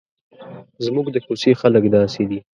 زموږ 0.85 1.05
د 1.11 1.17
کوڅې 1.25 1.51
خلک 1.61 1.83
داسې 1.95 2.23
دي. 2.29 2.39